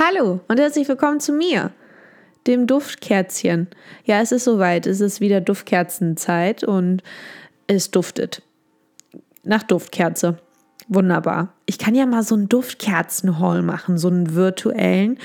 [0.00, 1.72] Hallo und herzlich willkommen zu mir,
[2.46, 3.66] dem Duftkerzchen.
[4.04, 7.02] Ja, es ist soweit, es ist wieder Duftkerzenzeit und
[7.66, 8.42] es duftet.
[9.42, 10.38] Nach Duftkerze.
[10.86, 11.52] Wunderbar.
[11.66, 15.18] Ich kann ja mal so einen Duftkerzenhall machen, so einen virtuellen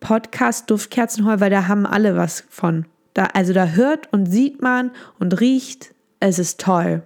[0.00, 2.84] Podcast-Duftkerzenhall, weil da haben alle was von.
[3.14, 5.94] Da, also da hört und sieht man und riecht.
[6.20, 7.04] Es ist toll.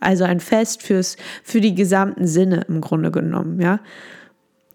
[0.00, 3.80] Also ein Fest fürs, für die gesamten Sinne im Grunde genommen, ja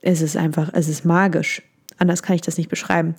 [0.02, 1.62] es ist einfach, es ist magisch.
[2.02, 3.14] Anders kann ich das nicht beschreiben.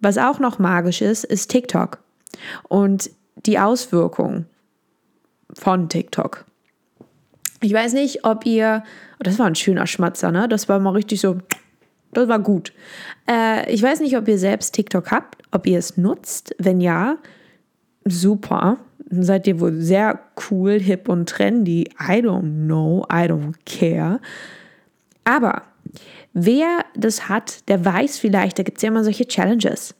[0.00, 1.98] Was auch noch magisch ist, ist TikTok
[2.68, 3.10] und
[3.44, 4.46] die Auswirkungen
[5.52, 6.44] von TikTok.
[7.60, 10.46] Ich weiß nicht, ob ihr, oh, das war ein schöner Schmatzer, ne?
[10.48, 11.38] Das war mal richtig so,
[12.12, 12.72] das war gut.
[13.28, 16.54] Äh, ich weiß nicht, ob ihr selbst TikTok habt, ob ihr es nutzt.
[16.58, 17.16] Wenn ja,
[18.04, 18.78] super.
[19.10, 21.90] Seid ihr wohl sehr cool, hip und trendy.
[22.00, 24.20] I don't know, I don't care.
[25.24, 25.62] Aber
[26.34, 29.94] Wer das hat, der weiß vielleicht, da gibt es ja immer solche Challenges.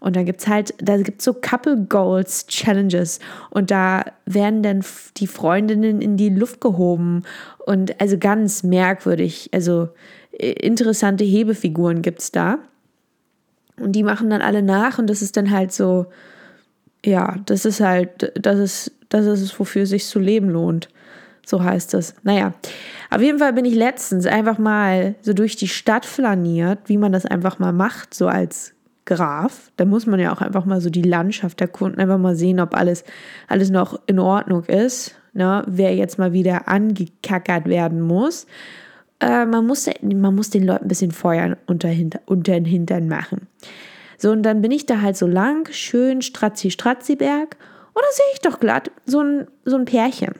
[0.00, 3.20] Und da gibt es halt, da gibt es so Couple Goals Challenges.
[3.50, 4.84] Und da werden dann
[5.16, 7.22] die Freundinnen in die Luft gehoben.
[7.64, 9.50] Und also ganz merkwürdig.
[9.52, 9.88] Also
[10.32, 12.58] äh, interessante Hebefiguren gibt es da.
[13.78, 14.98] Und die machen dann alle nach.
[14.98, 16.06] Und das ist dann halt so,
[17.04, 20.88] ja, das ist halt, das ist, das ist es, wofür es sich zu leben lohnt.
[21.44, 22.14] So heißt es.
[22.22, 22.54] Naja,
[23.10, 27.12] auf jeden Fall bin ich letztens einfach mal so durch die Stadt flaniert, wie man
[27.12, 29.70] das einfach mal macht, so als Graf.
[29.76, 32.74] Da muss man ja auch einfach mal so die Landschaft erkunden, einfach mal sehen, ob
[32.74, 33.04] alles,
[33.48, 35.14] alles noch in Ordnung ist.
[35.34, 35.62] Ne?
[35.66, 38.46] Wer jetzt mal wieder angekackert werden muss.
[39.20, 41.90] Äh, man, muss man muss den Leuten ein bisschen Feuer unter,
[42.26, 43.46] unter den Hintern machen.
[44.16, 47.56] So, und dann bin ich da halt so lang, schön Stratzi-Stratzi-Berg.
[47.92, 50.34] Und da sehe ich doch glatt so ein, so ein Pärchen.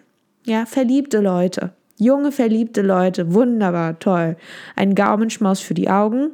[0.45, 1.73] Ja, verliebte Leute.
[1.98, 3.33] Junge, verliebte Leute.
[3.33, 4.37] Wunderbar, toll.
[4.77, 6.33] Ein Gaumenschmaus für die Augen.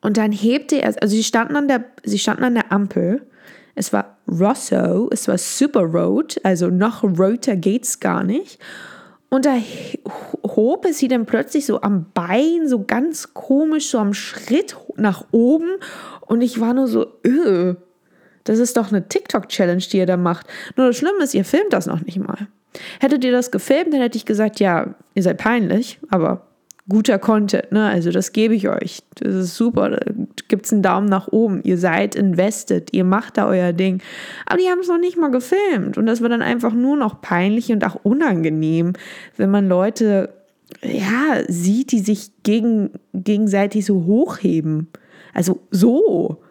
[0.00, 3.26] Und dann hebte er, also sie standen an der, sie standen an der Ampel.
[3.74, 8.58] Es war Rosso, es war Super Road, also noch roter geht's gar nicht.
[9.28, 9.56] Und da
[10.44, 15.24] hob es sie dann plötzlich so am Bein, so ganz komisch, so am Schritt nach
[15.32, 15.70] oben.
[16.20, 17.74] Und ich war nur so, öh,
[18.44, 20.46] das ist doch eine TikTok-Challenge, die ihr da macht.
[20.76, 22.46] Nur das Schlimme ist, ihr filmt das noch nicht mal.
[23.00, 26.46] Hättet ihr das gefilmt, dann hätte ich gesagt, ja, ihr seid peinlich, aber
[26.88, 27.86] guter Content, ne?
[27.86, 29.00] Also das gebe ich euch.
[29.14, 29.90] Das ist super.
[29.90, 30.00] Da
[30.48, 31.62] gibt einen Daumen nach oben.
[31.64, 34.02] Ihr seid invested, ihr macht da euer Ding.
[34.46, 35.96] Aber die haben es noch nicht mal gefilmt.
[35.96, 38.92] Und das war dann einfach nur noch peinlich und auch unangenehm,
[39.36, 40.30] wenn man Leute
[40.82, 44.88] ja, sieht, die sich gegen, gegenseitig so hochheben.
[45.32, 46.43] Also so.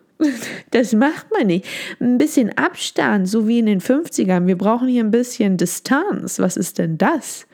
[0.71, 1.65] Das macht man nicht.
[1.99, 4.47] Ein bisschen Abstand, so wie in den 50ern.
[4.47, 6.39] Wir brauchen hier ein bisschen Distanz.
[6.39, 7.45] Was ist denn das?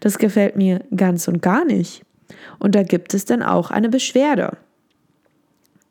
[0.00, 2.02] Das gefällt mir ganz und gar nicht.
[2.58, 4.56] Und da gibt es dann auch eine Beschwerde.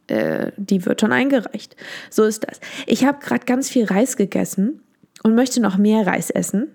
[0.08, 1.76] Äh, die wird schon eingereicht.
[2.10, 2.60] So ist das.
[2.86, 4.82] Ich habe gerade ganz viel Reis gegessen
[5.24, 6.70] und möchte noch mehr Reis essen.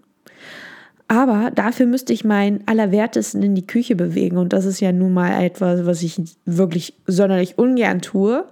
[1.09, 4.39] Aber dafür müsste ich meinen Allerwertesten in die Küche bewegen.
[4.39, 8.47] Und das ist ja nun mal etwas, was ich wirklich sonderlich ungern tue.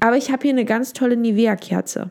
[0.00, 2.10] Aber ich habe hier eine ganz tolle Nivea-Kerze.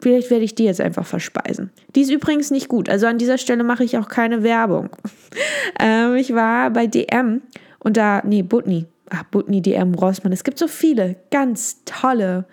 [0.00, 1.70] Vielleicht werde ich die jetzt einfach verspeisen.
[1.94, 2.88] Die ist übrigens nicht gut.
[2.88, 4.90] Also an dieser Stelle mache ich auch keine Werbung.
[5.80, 7.40] ähm, ich war bei DM
[7.78, 8.86] und da, nee, Butni.
[9.10, 10.32] Ach, Butni, DM, Rossmann.
[10.32, 12.46] Es gibt so viele ganz tolle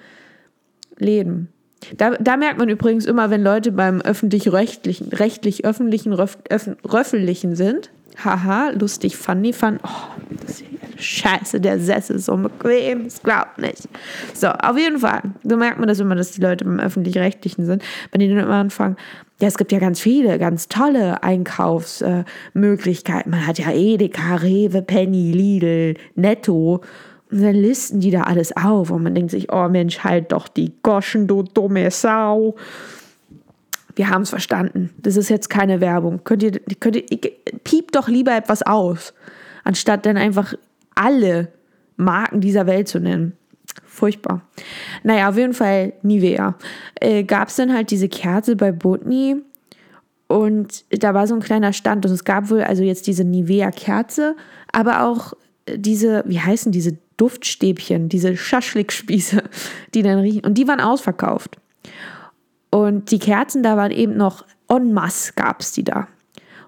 [0.97, 1.49] Läden.
[1.97, 7.89] Da, da merkt man übrigens immer, wenn Leute beim öffentlich-rechtlichen, rechtlich-öffentlichen, röffentlichen sind.
[8.17, 9.79] Haha, lustig, funny, fun.
[9.83, 13.87] Oh, das ist Scheiße, der Sessel ist so bequem, das glaubt nicht.
[14.33, 15.21] So, auf jeden Fall.
[15.43, 17.81] So merkt man das immer, dass die Leute beim Öffentlich-Rechtlichen sind,
[18.11, 18.97] wenn die dann immer anfangen,
[19.41, 23.31] ja, es gibt ja ganz viele, ganz tolle Einkaufsmöglichkeiten.
[23.31, 26.81] Man hat ja Edeka, Rewe, Penny, Lidl, Netto.
[27.31, 30.49] Und dann listen die da alles auf und man denkt sich, oh Mensch, halt doch
[30.49, 32.57] die Goschen, du dumme Sau.
[33.99, 34.91] Wir haben es verstanden.
[34.97, 36.23] Das ist jetzt keine Werbung.
[36.23, 37.03] Könnt ihr, könnt ihr,
[37.65, 39.13] piept doch lieber etwas aus,
[39.65, 40.53] anstatt dann einfach
[40.95, 41.49] alle
[41.97, 43.33] Marken dieser Welt zu nennen.
[43.83, 44.41] Furchtbar.
[45.03, 46.55] Naja, auf jeden Fall Nivea.
[46.95, 49.35] Äh, Gab es dann halt diese Kerze bei Botni
[50.27, 54.37] und da war so ein kleiner Stand und es gab wohl also jetzt diese Nivea-Kerze,
[54.71, 55.33] aber auch
[55.67, 59.43] diese, wie heißen diese Duftstäbchen, diese Schaschlikspieße,
[59.93, 61.57] die dann riechen und die waren ausverkauft.
[62.71, 66.07] Und die Kerzen da waren eben noch en masse gab es die da.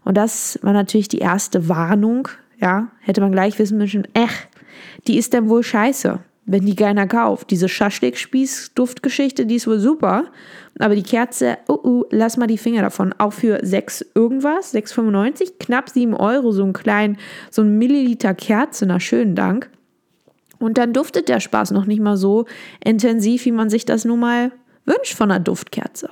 [0.04, 2.28] Und das war natürlich die erste Warnung,
[2.60, 4.48] ja, hätte man gleich wissen müssen, ech,
[5.08, 7.52] die ist dann wohl scheiße, wenn die keiner kauft.
[7.52, 10.26] Diese Schaschlik-Spieß-Duftgeschichte, die ist wohl super.
[10.80, 13.14] Aber die Kerze, uh, uh, lass mal die Finger davon.
[13.18, 17.18] Auch für 6 irgendwas, 6,95, knapp 7 Euro, so ein klein,
[17.52, 19.70] so ein Milliliter Kerze, na schönen Dank.
[20.60, 22.46] Und dann duftet der Spaß noch nicht mal so
[22.84, 24.52] intensiv, wie man sich das nun mal
[24.86, 26.10] wünscht von einer Duftkerze.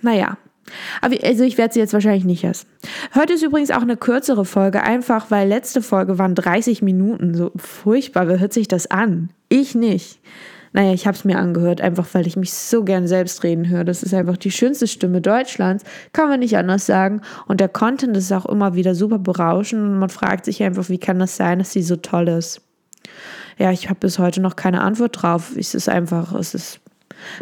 [0.00, 0.38] Naja,
[1.00, 2.68] also ich werde sie jetzt wahrscheinlich nicht essen.
[3.14, 7.34] Heute ist übrigens auch eine kürzere Folge, einfach weil letzte Folge waren 30 Minuten.
[7.34, 9.30] So furchtbar, wer hört sich das an?
[9.48, 10.20] Ich nicht.
[10.74, 13.84] Naja, ich habe es mir angehört, einfach weil ich mich so gern selbst reden höre.
[13.84, 17.22] Das ist einfach die schönste Stimme Deutschlands, kann man nicht anders sagen.
[17.46, 20.98] Und der Content ist auch immer wieder super berauschend und man fragt sich einfach, wie
[20.98, 22.60] kann das sein, dass sie so toll ist.
[23.58, 25.56] Ja, ich habe bis heute noch keine Antwort drauf.
[25.56, 26.80] Es ist einfach, es ist,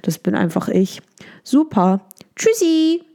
[0.03, 1.03] das bin einfach ich.
[1.45, 2.01] Super.
[2.35, 3.06] Tschüssi.